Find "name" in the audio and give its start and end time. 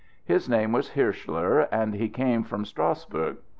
0.49-0.71